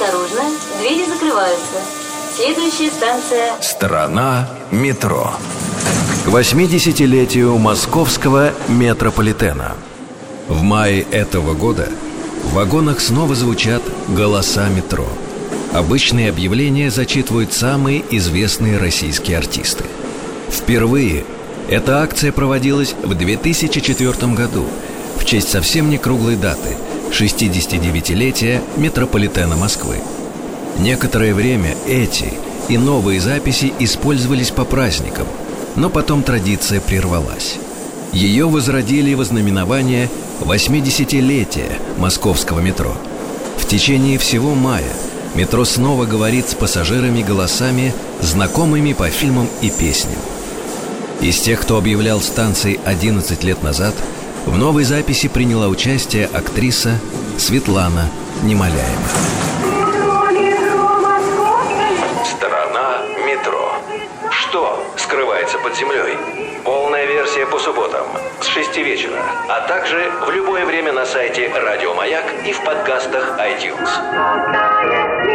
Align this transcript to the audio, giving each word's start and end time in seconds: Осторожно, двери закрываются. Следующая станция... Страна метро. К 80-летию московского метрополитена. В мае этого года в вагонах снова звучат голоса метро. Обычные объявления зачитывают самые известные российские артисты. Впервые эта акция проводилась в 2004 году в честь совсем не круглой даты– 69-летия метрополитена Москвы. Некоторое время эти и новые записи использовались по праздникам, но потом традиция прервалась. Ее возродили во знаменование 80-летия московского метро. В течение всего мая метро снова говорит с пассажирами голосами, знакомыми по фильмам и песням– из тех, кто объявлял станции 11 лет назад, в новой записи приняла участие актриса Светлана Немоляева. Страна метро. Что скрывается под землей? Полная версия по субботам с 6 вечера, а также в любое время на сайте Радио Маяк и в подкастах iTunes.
Осторожно, 0.00 0.42
двери 0.78 1.04
закрываются. 1.06 1.78
Следующая 2.36 2.88
станция... 2.88 3.60
Страна 3.60 4.48
метро. 4.70 5.32
К 6.24 6.28
80-летию 6.28 7.58
московского 7.58 8.52
метрополитена. 8.68 9.74
В 10.46 10.62
мае 10.62 11.02
этого 11.10 11.54
года 11.54 11.88
в 12.44 12.54
вагонах 12.54 13.00
снова 13.00 13.34
звучат 13.34 13.82
голоса 14.06 14.68
метро. 14.68 15.08
Обычные 15.72 16.30
объявления 16.30 16.92
зачитывают 16.92 17.52
самые 17.52 18.04
известные 18.16 18.78
российские 18.78 19.38
артисты. 19.38 19.84
Впервые 20.48 21.24
эта 21.68 22.02
акция 22.04 22.30
проводилась 22.30 22.94
в 23.02 23.14
2004 23.16 24.32
году 24.32 24.64
в 25.16 25.24
честь 25.24 25.48
совсем 25.48 25.90
не 25.90 25.98
круглой 25.98 26.36
даты– 26.36 26.76
69-летия 27.10 28.62
метрополитена 28.76 29.56
Москвы. 29.56 29.96
Некоторое 30.78 31.34
время 31.34 31.76
эти 31.86 32.32
и 32.68 32.78
новые 32.78 33.20
записи 33.20 33.72
использовались 33.78 34.50
по 34.50 34.64
праздникам, 34.64 35.26
но 35.76 35.90
потом 35.90 36.22
традиция 36.22 36.80
прервалась. 36.80 37.56
Ее 38.12 38.48
возродили 38.48 39.14
во 39.14 39.24
знаменование 39.24 40.08
80-летия 40.40 41.72
московского 41.98 42.60
метро. 42.60 42.96
В 43.56 43.66
течение 43.66 44.18
всего 44.18 44.54
мая 44.54 44.92
метро 45.34 45.64
снова 45.64 46.06
говорит 46.06 46.48
с 46.48 46.54
пассажирами 46.54 47.22
голосами, 47.22 47.92
знакомыми 48.20 48.92
по 48.92 49.08
фильмам 49.08 49.48
и 49.60 49.70
песням– 49.70 50.18
из 51.20 51.40
тех, 51.40 51.60
кто 51.60 51.76
объявлял 51.76 52.20
станции 52.20 52.78
11 52.84 53.42
лет 53.42 53.62
назад, 53.64 53.94
в 54.48 54.56
новой 54.56 54.84
записи 54.84 55.28
приняла 55.28 55.68
участие 55.68 56.26
актриса 56.26 56.98
Светлана 57.36 58.08
Немоляева. 58.42 59.08
Страна 62.24 63.02
метро. 63.26 63.74
Что 64.30 64.82
скрывается 64.96 65.58
под 65.58 65.76
землей? 65.76 66.16
Полная 66.64 67.06
версия 67.06 67.46
по 67.46 67.58
субботам 67.58 68.06
с 68.40 68.46
6 68.46 68.76
вечера, 68.78 69.22
а 69.48 69.60
также 69.68 70.10
в 70.26 70.30
любое 70.30 70.64
время 70.64 70.92
на 70.92 71.04
сайте 71.04 71.52
Радио 71.54 71.94
Маяк 71.94 72.24
и 72.46 72.52
в 72.52 72.60
подкастах 72.62 73.38
iTunes. 73.38 75.27